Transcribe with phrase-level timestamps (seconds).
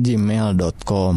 [0.00, 1.16] gmail.com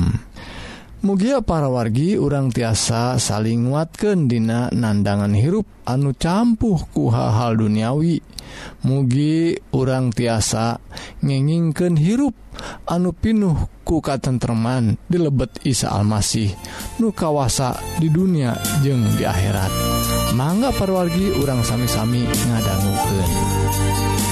[1.03, 8.23] mugia para wargi urang tiasa saling nguatkan dina nandangan hirup anu campuh ku hal-hal duniawi.
[8.87, 10.79] Mugi urang tiasa
[11.19, 12.31] ngengingken hirup
[12.87, 16.55] anu pinuh ku tentteman di lebet Isa Almasih
[17.03, 19.71] nu kawasa di dunia jeng di akhirat.
[20.39, 24.22] Mangga parwargi urang sami-sami ngadangguken.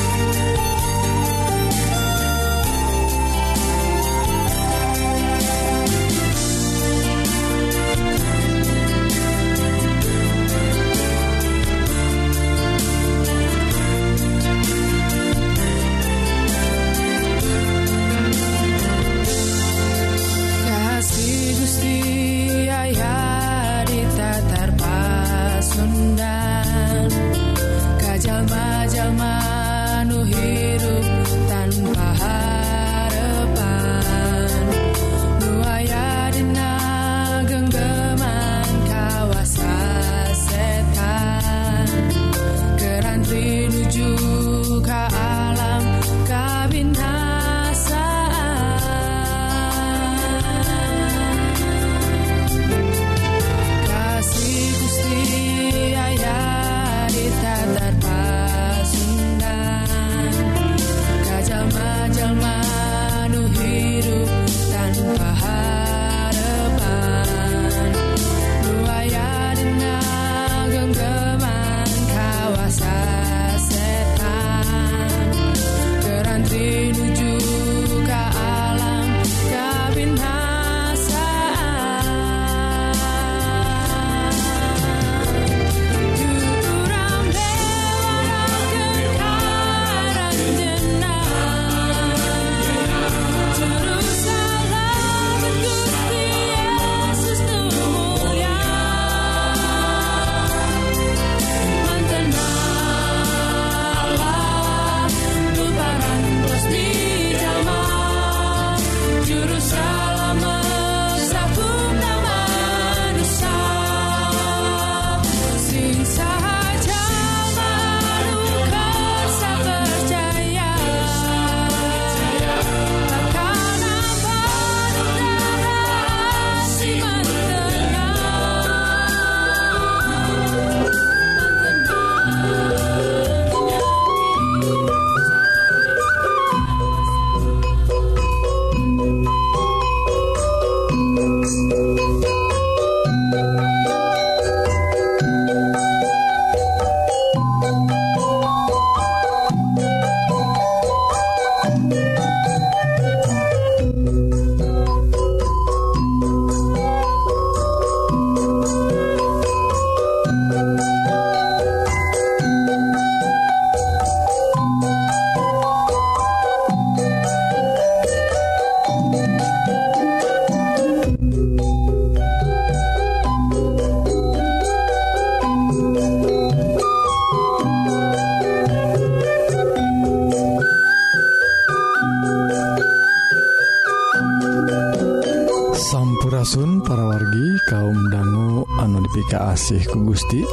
[189.51, 190.47] asih ku Gusti.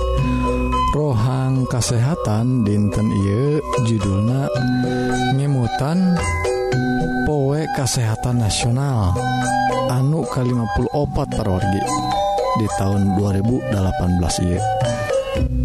[0.90, 4.50] Rohang kasehatan dinten Ieu judulna
[5.38, 6.18] ngemutan
[7.22, 9.14] powe kasehatan nasional
[9.86, 11.82] anu ke-54 parorgi
[12.58, 14.62] di tahun 2018 Ieu.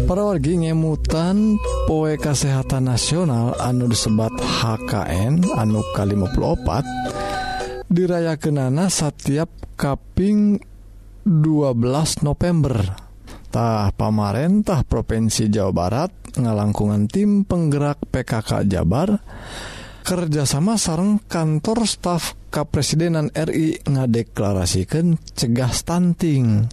[0.06, 1.58] Parorgi ngemutan
[1.90, 6.86] poe kasehatan nasional anu disebat HKN anu ke-54
[7.90, 10.62] dirayakenana setiap kaping
[11.26, 13.03] 12 November.
[13.54, 19.22] tah pamarentah Provinsi Jawa Barat ngalangkungan tim penggerak PKK Jabar
[20.02, 26.66] kerjasama sarang kantor staf Kepresidenan RI ngadeklarasikan cegah stunting.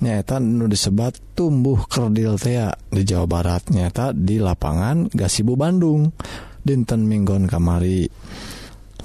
[0.00, 6.12] Nyata nu disebat tumbuh kerdil tea di Jawa Barat nyata di lapangan Gasibu Bandung
[6.60, 8.04] dinten Minggon kamari.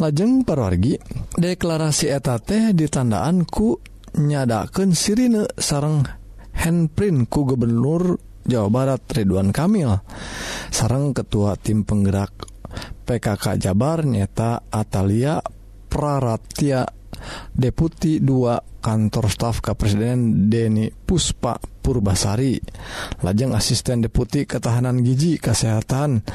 [0.04, 1.00] Lajeng perwargi
[1.40, 3.80] deklarasi etate ditandaan ku
[4.20, 6.25] nyadaken sirine sarang
[6.66, 9.94] handprint ku Gubernur Jawa Barat Ridwan Kamil.
[10.74, 12.34] Sarang ketua tim penggerak
[13.06, 15.38] PKK Jabar nyata Atalia
[15.86, 16.90] Praratia
[17.54, 22.58] Deputi 2 kantor staf Kepresiden Deni Puspa Purbasari.
[23.22, 26.26] Lajeng asisten Deputi Ketahanan Giji Kesehatan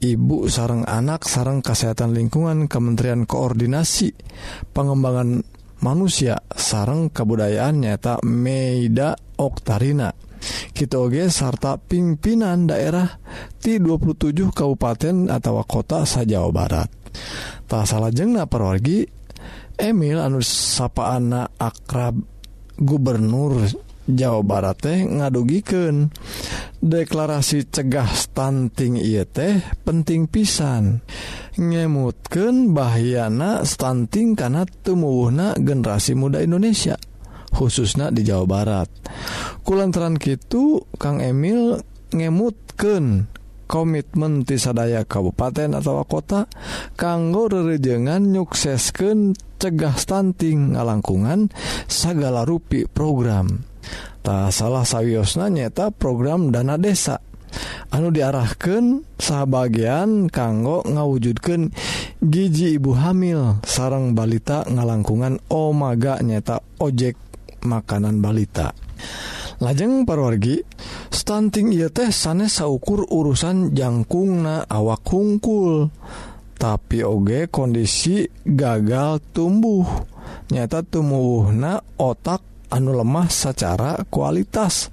[0.00, 4.16] Ibu sarang anak sarang kesehatan lingkungan Kementerian Koordinasi
[4.72, 5.44] Pengembangan
[5.80, 10.12] manusia sareng kebudayaan nyata Meida Oktarina.
[10.72, 13.20] Kitoge sarta pimpinan daerah
[13.60, 16.88] di 27 kabupaten atau kota sa Jawa Barat.
[17.68, 19.04] Tak salah jengna perwargi
[19.80, 22.16] Emil anu sapaan akrab
[22.76, 23.64] gubernur
[24.14, 26.10] Jawa Barat teh ngadugiken
[26.80, 31.02] deklarasi cegah stunting ieu teh penting pisan.
[31.60, 36.96] Ngemutken bahyana stunting karena tumuwuhna generasi muda Indonesia
[37.50, 38.88] khususnya di Jawa Barat.
[39.66, 41.82] Kulantaran Kitu Kang Emil
[42.14, 43.26] ngemutken
[43.70, 46.50] komitmen tisadaya kabupaten atau kota
[46.98, 51.54] kanggo rerejengan nyuksesken cegah stunting ngalangkungan
[51.86, 53.69] segala rupi program.
[54.20, 57.20] tak salah sawiosna nyeta program dana desa.
[57.90, 61.74] Anu diarahkan sahabatbagian kanggo ngawujudkan
[62.22, 63.58] gigi ibu hamil.
[63.66, 67.18] Sarang balita ngalangkungan Omaga nyeta ojek
[67.66, 68.70] makanan balita.
[69.60, 70.62] Lajeng parwargi
[71.12, 75.90] stunting ia teh sanes saukur urusan jangkungna awak hungkul.
[76.60, 79.84] Tapi oge kondisi gagal tumbuh.
[80.52, 84.88] Nyata tumbuhna otak anu lemah secara kualitas.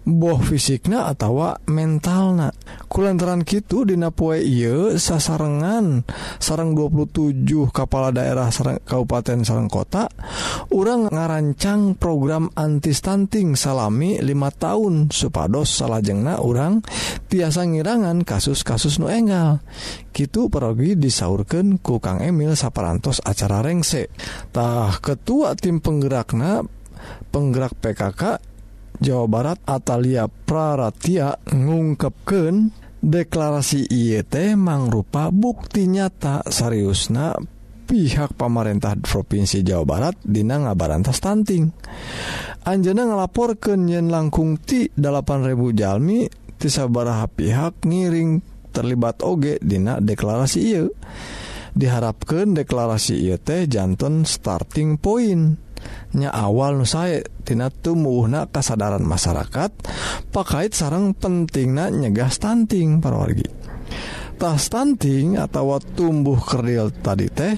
[0.00, 2.50] Boh fisiknya atau mentalna.
[2.88, 6.08] Kulantaran Kitu Dinapoe Ieu sasarengan.
[6.40, 10.08] Sarang 27 kepala daerah sarang, Kabupaten Serang kota
[10.72, 14.24] orang ngarancang program anti stunting salami 5
[14.56, 16.80] tahun supados salahjengna orang
[17.28, 19.60] tiasa ngirangan kasus-kasus nu enggal.
[20.16, 26.79] Gitu perogi disaurkan ku Kang Emil saparantos acara rengsetah ketua tim penggerakna
[27.30, 28.22] penggerak PKK
[29.00, 37.32] Jawa Barat Atalia Praratia ngungkapken deklarasi IET mangrupa bukti nyata Sariusna
[37.88, 41.72] pihak pemerintah Provinsi Jawa Barat Dina ngabarantas stunting
[42.68, 46.28] Anjana ngelapor ke Nyen langkung ti 8000 Jalmi
[46.60, 50.84] tisabaraha pihak ngiring terlibat oge Dina deklarasi I
[51.70, 55.69] diharapkan deklarasi IET jantan starting point.
[56.10, 59.70] nya awal nusaetina tumuhna kasadaran masyarakat
[60.34, 67.54] pakait sarang penting na nyegah stunting parorgitah stunting atau tumbuh kerdil tadi teh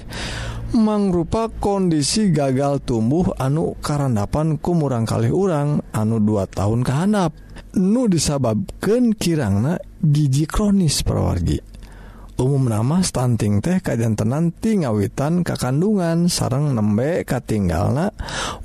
[0.73, 7.33] mangrupa kondisi gagal tumbuh anu karandapan kumurang kali urang anu 2 tahun kehanap
[7.77, 11.72] nu disababkan kirangna gigi kronis perwargi
[12.41, 18.09] umum nama stunting teh kajantenanti ngawitan kakandungan sarang nembe katinggalna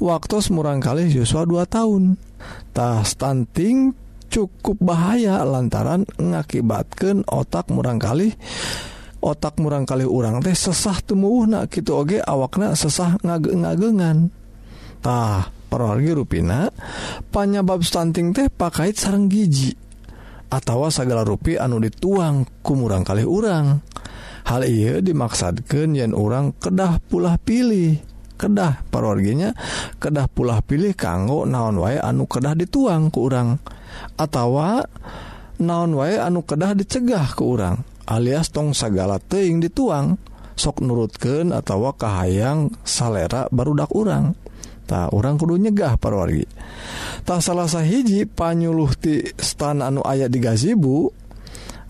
[0.00, 3.92] waktu murang kali siswa 2 tahuntah stunting
[4.32, 8.32] cukup bahaya lantaran ngakibatkan otak murang kali
[9.20, 16.16] otak murang kali urang teh sesah tumbuh na gitu oge awakna sesah ngage ngagengantah perorgi
[16.16, 16.72] ruina
[17.28, 19.87] panyabab stunting teh pakait sarang gigi
[20.48, 23.80] atawa segala rupi anu dituang kumurang kali urang.
[24.48, 28.00] Hal ia dimaksadkan yen orang kedah pulah pilih
[28.38, 29.50] kedah parorginya
[29.98, 33.58] kedah pulah pilih kanggo naon wae anu kedah dituang ke urang
[34.14, 34.86] atawa
[35.58, 40.16] naon wae anu kedah dicegah ke urang alias tong segala teing dituang
[40.58, 44.34] sok nurutken atau kahayang salera barudak urang.
[44.88, 46.48] Ta, orang kudu nyegah parwargi.
[47.28, 51.12] Tak salahsa hiji panyuluhti stan anu ayat di gazibu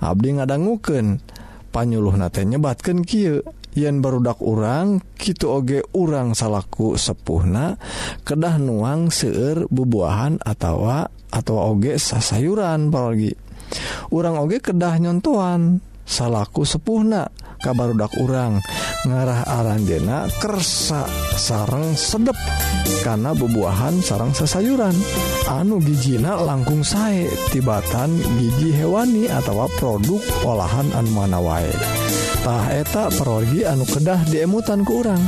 [0.02, 1.22] Abdi ngadangguken
[1.70, 3.38] panyuluh nate nyebatkan Ky
[3.78, 7.78] yen barudak urang Kitu oge urang salahku sepuhna
[8.26, 13.30] kedah nuang seueur bubuahan atautawa atau oge sasayuran pargi
[14.10, 18.62] urang oge kedah nyontoan salahku sepuhna kabar udak urang.
[19.06, 22.34] Ngarah aranjena kersa sarang sedep.
[23.02, 24.94] karena bebuahan sarang sesayuran.
[25.48, 33.64] Anu gijina langkung sae tibatan gigi hewani atau produk olahan anu mana waetah eta perorgi
[33.64, 35.22] anu kedah diemutan ke urang.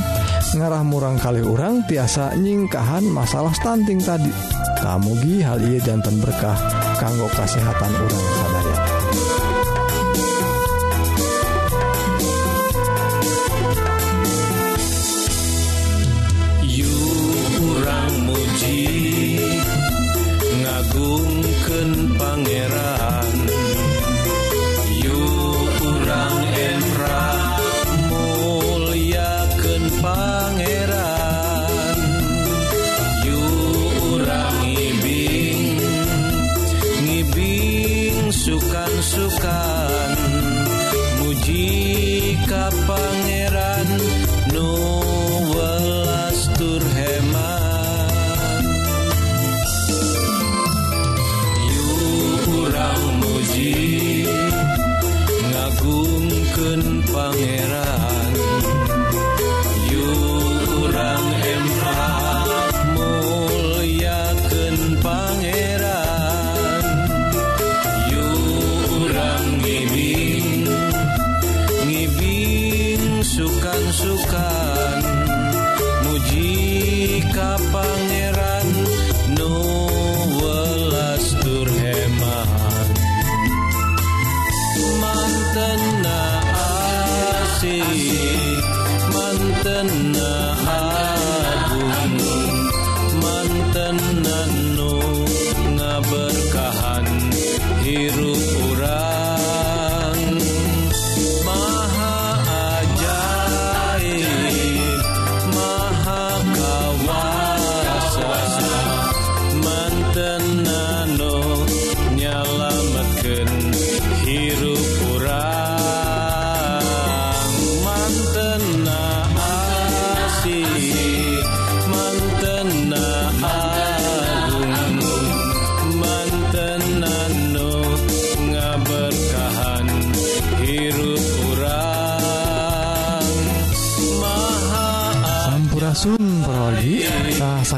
[0.51, 4.31] Ngarah murang kali urang tiasa nyingkahan masalah stunting tadi.
[4.81, 6.57] Kamugi hal ia jantan berkah
[6.99, 8.60] kanggo kesehatan urang sadaya.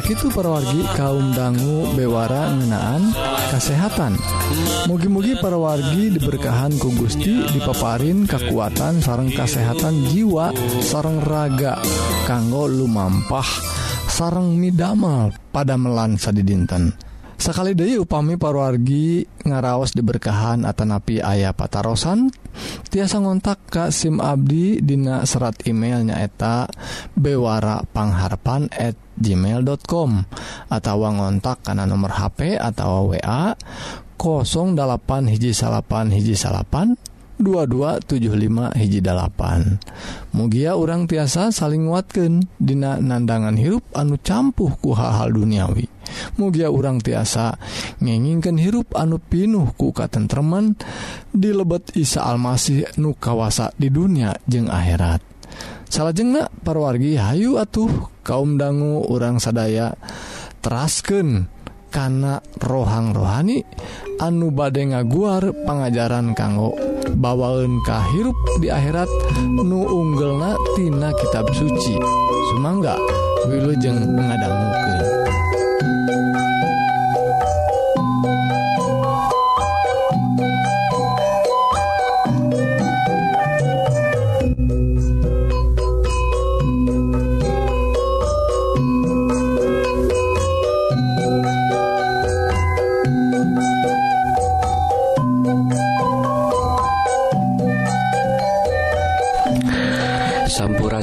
[0.03, 3.15] Sakitu perwargi kaum dangu bewara ngenaan
[3.55, 4.19] kesehatan
[4.91, 10.51] mugi-mugi perwargi diberkahan ku Gusti dipaparin kekuatan sarang kesehatan jiwa
[10.83, 11.79] sarang raga
[12.27, 13.47] kanggo lumampah
[14.11, 16.91] sarang midamal pada melansa di dinten
[17.39, 22.27] sekali Dewi upami parwargi ngaraos diberkahan Atanapi ayah patarosan
[22.89, 26.69] tiasa ngontak Ka SIM Abdi Dina serat email nyaeta
[27.17, 30.09] bewara pangharpan@ gmail.com
[30.73, 33.53] atau ngontak karena nomor HP atau wa
[34.73, 36.97] 08 hiji salapan hiji salapan
[37.41, 45.33] 2275 hiji 8 mugia orang tiasa saling watken Dina nandangan hirup anu campuh ku hal-hal
[45.33, 45.85] duniawi.
[46.37, 47.55] Mugia orang tiasa
[47.99, 50.77] ngenginkan hirup anu pinuh ku katentreman
[51.31, 55.21] di lebet Isa Almasih nu kawasa di dunia jeung akhirat.
[55.89, 59.93] Salah jengnak parwargi Hayu atuh kaum dangu orang sadaya
[60.65, 61.52] terasken
[61.93, 63.61] kana rohang rohani
[64.17, 66.73] anu bade ngaguar pengajaran kanggo
[67.13, 69.07] bawaun kahirup di akhirat
[69.61, 71.93] nu unggelnatina kitab suci.
[72.53, 72.97] Sumangga
[73.45, 74.99] Wilujeng mengadanggukan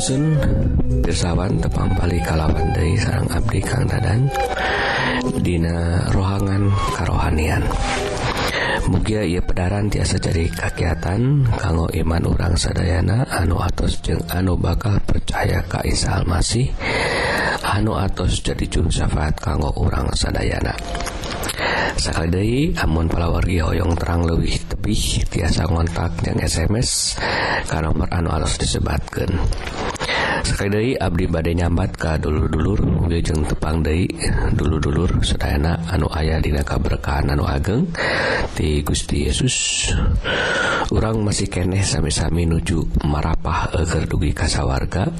[0.00, 4.32] Asunpirsawan tepang balik kalawan dari sarang Abdi Kang Dadan
[5.44, 7.60] Dina rohangan karohanian
[8.88, 14.96] Mugia ia pedaran tiasa jadi kakiatan kanggo iman urang sadayana anu atos jeung anu bakal
[15.04, 16.72] percaya ka Isa Almasih
[17.60, 20.72] anu atos jadi juru syafaat kanggo urang sadayana.
[22.00, 27.20] sekali amun palawargi hoyong terang lebih tebih tiasa ngontak yang SMS
[27.68, 29.28] ke nomor anu harus disebatkan
[30.44, 32.80] sekali Abdi badai nyambat ke dulu-dulur
[33.10, 34.08] Ujung tepang Dei
[34.56, 37.84] dulu-dulur sedayana anu ayah dina kaberkahan anu ageng
[38.56, 39.90] di Gusti Yesus.
[40.88, 45.10] Orang masih keneh sami-sami nuju marapah agar dugi kasawarga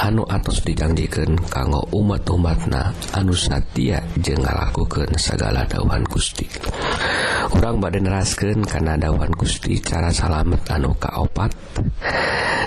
[0.00, 6.48] anu atas dijanjikan kanggo umat-umatna anu satia jeng ngalakukan segala dawan Gusti.
[7.52, 11.52] Orang badan rasken karena dawan Gusti cara salamet anu kaopat.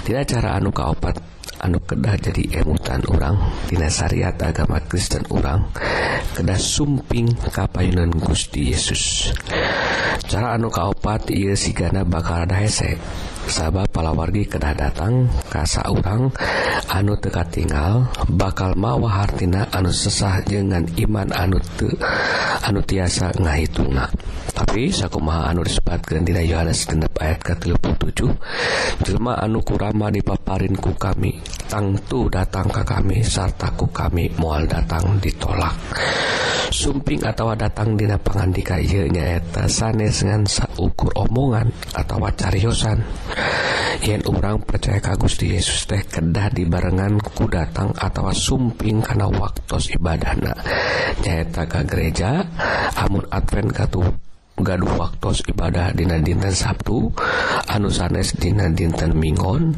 [0.06, 5.68] Tidak cara anu kaopat anu kedah jadi emutan orangtina syariat agama Kristen orang
[6.36, 9.36] kedah sumping kapayunan Gusti Yesus.
[10.30, 12.96] Cara anu kaopat ia sigana bakal ada hesek
[13.50, 16.32] sabab palawargi kedah datang kasa urang
[16.88, 21.92] anu teka tinggal bakal mawa hartina anu sesah dengan iman anu te,
[22.64, 24.08] anu tiasa ngahitunga
[24.56, 30.96] tapi sakumaha anu disebutkan dina Yohanes 6 ayat ke 37 jelema anu kurama dipaparin ku
[30.96, 31.36] kami
[31.68, 35.76] tangtu datang ke kami serta ku kami moal datang ditolak.
[36.70, 43.02] Sumping atau datang dina pangandika ieu nyaeta sanes ngan saukur omongan atau cariosan.
[44.06, 49.76] yen orang percaya ka Gusti Yesus teh kedah dibarengan ku datang atau sumping karena waktu
[49.96, 50.54] ibadahna.
[51.26, 52.46] Nyaeta ka gereja
[52.96, 54.29] amun Advent katu
[54.62, 57.10] gaduh waktu ibadah Dina dinten Sabtu
[57.70, 59.74] anu sanes Dina dinten Mingon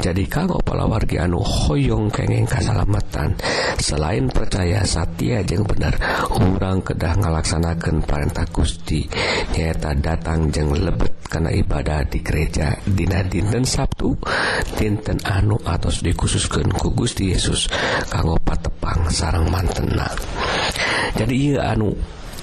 [0.00, 3.36] jadi kanggo palawargi anu Hoong kengeng kasalamatan.
[3.78, 5.94] Selain percaya Satya jeung bener
[6.34, 9.06] orang kedah ngalaksanakan perintah Gusti.
[9.54, 14.16] Nyata datang jeng lebet karena ibadah di gereja Dina dinten Sabtu.
[14.74, 17.70] Dinten anu atau dikhususkan ku Gusti Yesus
[18.10, 20.10] kanggo patepang sarang mantena.
[21.14, 21.94] Jadi ia anu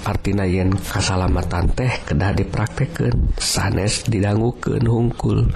[0.06, 5.50] artina yen kasalamatan teh kedah dipraktekkan sanes didangguken hungkul.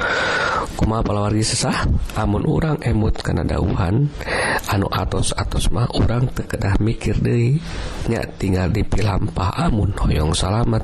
[0.75, 1.87] kuma palawargi sesah?
[2.19, 4.11] Amun urang emut karena dauhan
[4.67, 10.83] anu atos-atos mah orang tekedah mikir dirinya tinggal dipilampah amun hoyong salamet.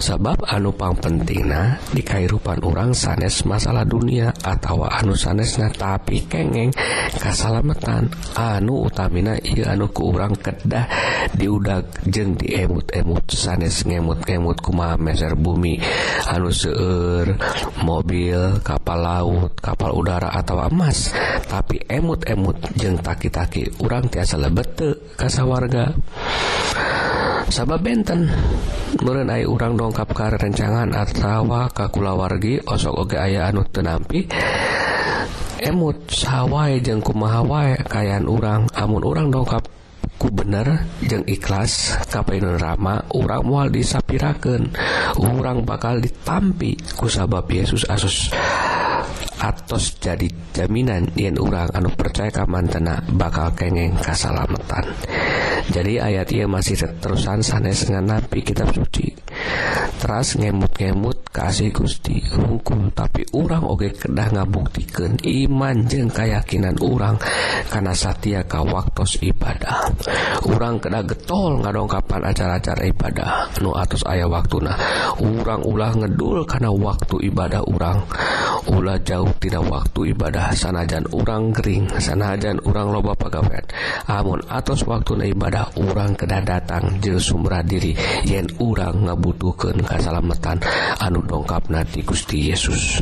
[0.00, 6.72] Sabab anu pang pentingna di kairupan orang sanes masalah dunia atau anu sanesna tapi kengeng
[7.20, 10.88] kasalametan anu utamina iya anu ku orang kedah
[11.36, 15.76] diudak jeng diemut-emut sanes ngemut-ngemut kuma meser bumi.
[16.32, 17.36] Anu seueur
[17.84, 21.10] mobil kapal laut kapal udara atau emas.
[21.50, 25.90] Tapi emut-emut jeng taki-taki urang tiasa lebete kasa warga
[27.50, 28.30] sabab benten
[29.02, 34.28] Nurren ay urang dongkap ke rencangan atawa kakulawargi osok oge aya anu tenampi
[35.62, 38.66] emut sawwai jeng kumahawai kayan urang.
[38.74, 39.62] Amun urang dongkap
[40.18, 44.74] ku bener jeng ikhlas kapainun Rama urang mual disapiraken
[45.18, 48.34] urang bakal ditampi ku sabab Yesus Asus.
[49.42, 54.86] atos jadi jaminan yen urang anu percaya kamantena bakal kengeng kasalamatan.
[55.74, 59.10] Jadi ayat ia masih terusan sanes dengan nabi kitab suci.
[60.02, 67.14] Teras ngemut-ngemut kasih Gusti hukum tapi orang oge kedah ngabuktikan iman jeng keyakinan orang
[67.70, 69.88] karena Satya waktu ibadah.
[70.50, 73.30] Orang kedah getol ngadongkapan acara-acara ibadah
[73.62, 74.74] nu atus ayah waktu nah
[75.22, 78.02] orang ulah ngedul karena waktu ibadah orang
[78.74, 80.50] ulah jauh tidak waktu ibadah.
[80.50, 83.64] Sanajan orang kering sanajan orang loba pegawai
[84.10, 87.94] amun atus waktu ibadah orang kedah datang je sumra diri.
[88.26, 90.60] Yen orang dibutuhkan kasalamatan
[91.00, 93.00] anu dongkap nanti Gusti Yesus.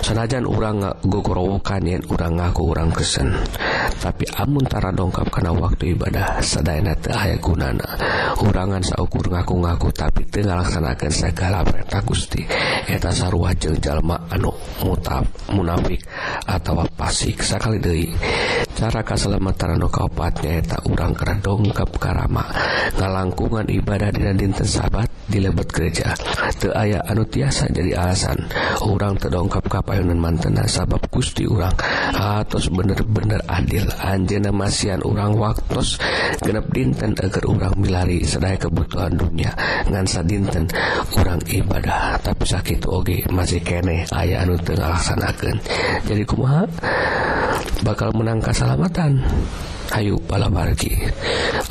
[0.00, 3.36] Sanajan urang gogorowokan yang urang ngaku urang kesen
[4.00, 7.84] tapi amuntara dongkap karena waktu ibadah sedayana teu aya gunana.
[8.40, 12.42] Urangan saukur ngaku-ngaku tapi teu ngalaksanakeun segala perintah Gusti.
[12.88, 16.00] Eta sarua jeung jalma anu mutab munafik
[16.48, 18.08] atawa pasik sakali deui
[18.74, 22.42] cara kaselamatan anu kaopat nyaeta urang kena dongkap karama
[22.98, 26.12] ngalangkungan ibadah dina dinten sabat di lebet gereja.
[26.60, 28.36] Teu aya anu tiasa jadi alasan.
[28.84, 31.72] Urang terdongkap kapayunan mantena sabab Gusti urang.
[32.12, 33.88] Atos bener-bener adil.
[34.04, 35.96] Anjeunna masihan urang waktos.
[36.44, 39.52] Genep dinten agar urang milari sedaya kebutuhan dunia
[39.88, 40.68] ngan sadinten
[41.16, 42.20] urang ibadah.
[42.20, 44.04] Tapi sakit oge masih kene.
[44.12, 45.58] Aya anu teu ngalaksanakeun.
[46.04, 46.68] Jadi kumaha?
[47.84, 49.20] bakal menang keselamatan.
[49.92, 50.96] Ayu palabargi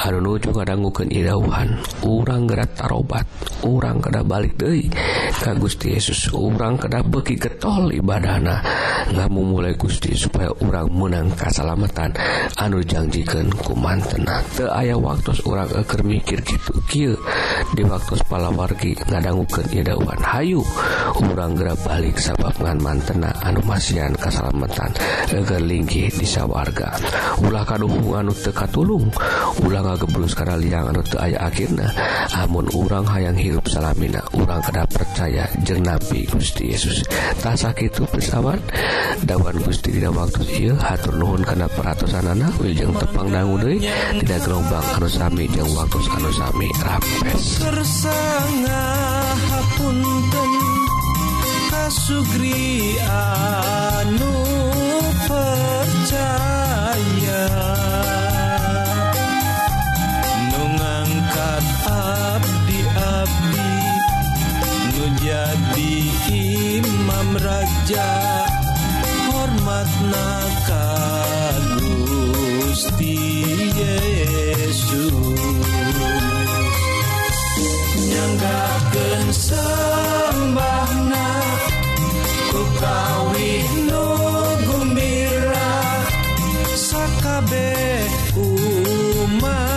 [0.04, 3.26] anu nuju ngadangguken idauhan urang gerak tarobat.
[3.64, 4.92] Urang kada balik Dei
[5.40, 6.30] ka Gusti Yesus.
[6.36, 8.60] Urang kada beki getol ibadahna.
[9.10, 12.14] Ngamu mulai Gusti supaya urang menang kasalamatan.
[12.60, 17.14] Anu janjikan kuman mantena te ayah waktu urang eker mikir gitu kill
[17.78, 20.66] di waktu palawargi ngadangguken idauhan Hayu
[21.24, 24.92] urang gerak balik sabab ngan mantena anu masian kasalamatan.
[25.30, 26.98] Eger linggih di sawarga.
[27.46, 29.08] Ulah kaduh ilmu anu teka tulung
[29.64, 31.88] ulang ngeblus karena liang anu te aya akhirnya
[32.36, 37.08] amun urang hayang hirup salamina urang kada percaya jeng Nabi Gusti Yesus.
[37.40, 38.60] Tak sakit itu pesawat
[39.24, 43.80] dawan Gusti tidak waktu il hatur nuhun karena peratusan anak wiljeng tepang dangu deui
[44.20, 46.68] tidak gelombang anu sami jeung waktu anu sami.
[46.84, 47.64] Rapes
[49.48, 50.52] hapunten
[51.72, 54.36] kasugri anu
[55.24, 56.63] percaya.
[65.24, 65.96] Jadi
[66.84, 68.12] imam raja
[69.32, 70.32] hormatna
[70.68, 70.88] ka
[71.80, 73.16] Gusti
[73.72, 75.16] Yesus.
[78.04, 81.30] Nyanggakeun sembahna
[82.52, 84.08] ku kawih nu
[84.68, 85.72] gumbira
[86.76, 89.73] sakabeh umat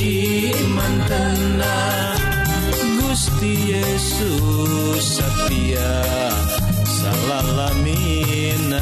[0.00, 1.76] Suci mantena
[3.04, 6.00] Gusti Yesus setia
[6.88, 8.80] salalamina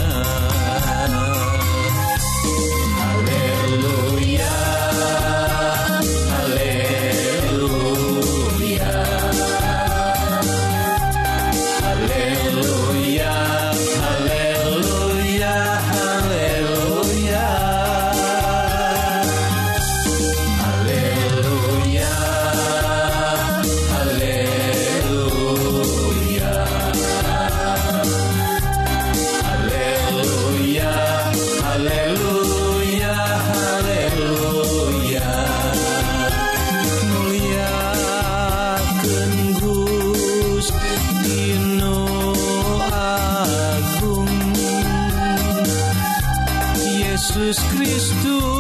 [47.39, 48.58] Jesucristo.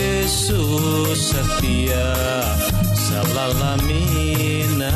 [0.00, 2.08] Yesus setia
[2.96, 4.88] salalamina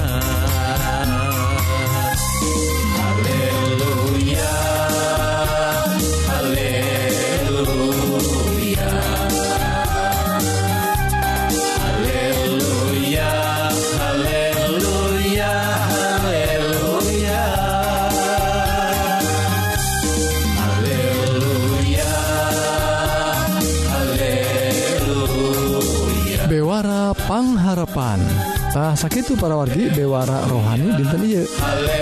[27.94, 31.46] Jepantah sakit para wargi Dewara rohani dinten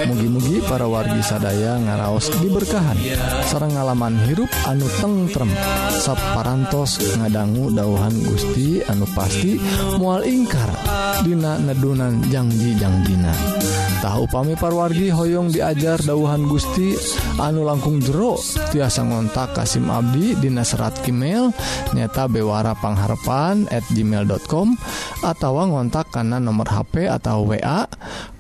[0.09, 2.97] mugi-mugi para wargi sadaya ngaraos diberkahan.
[3.45, 5.53] Sarang ngalaman hirup anu tengrem
[6.01, 9.61] sapparantos ngadanggu dauhan Gusti anu pasti
[10.01, 10.73] mual ingkar.
[11.29, 13.37] Dina nedunan janji Jangjina
[14.03, 16.99] tahu upami parwargi Hoyong diajar dauhan Gusti
[17.39, 18.35] anu langkung jero
[18.75, 21.55] tiasa ngontak Kasim Abdi Dinas serat email
[21.95, 24.75] nyata bewara pangharpan@ gmail.com
[25.23, 27.87] atau ngontak karena nomor HP atau WA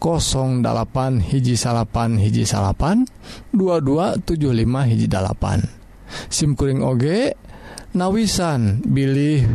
[0.02, 3.06] 08 hiji salapan hiji salapan
[3.54, 5.62] 2275 hijjipan
[6.26, 7.04] SIMkuring OG
[7.94, 9.46] nawisan bilih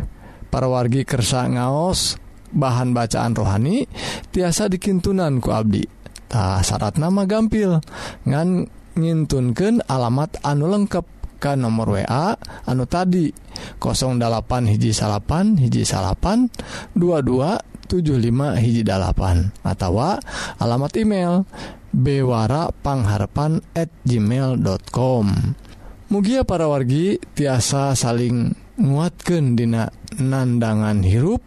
[0.48, 2.15] para wargi kersa ngaos
[2.56, 3.91] bahan bacaan rohani
[4.32, 5.97] tiasa dikintunanku Abdi
[6.28, 7.80] Ta syarat nama gampil
[8.28, 8.68] ngan
[9.00, 11.06] nyintunken alamat anu lengkap
[11.38, 12.34] ke nomor WA
[12.66, 13.30] anu tadi
[13.78, 16.50] 08 hiji salapan hiji salapan
[16.98, 20.02] 2275 hiji dalapan atau
[20.58, 21.46] alamat email
[21.94, 25.26] bewarapangharpan at gmail.com
[26.08, 31.44] Mugia para wargi tiasa saling nguatkan dina nandangan hirup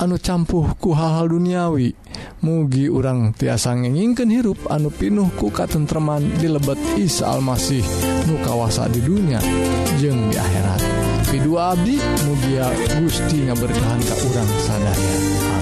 [0.00, 1.92] anu campuhku hal-hal duniawi.
[2.42, 7.82] mugi urang tiasa ngeningken hirup anu pinuh ku katentreman di lebet Isa Almasih
[8.30, 9.42] nu kawasa di dunia
[9.98, 10.80] jeng di akhirat.
[11.28, 12.70] Kedua Abdi mugia
[13.02, 15.57] Gusti ngaberkahan ke urang sadaya.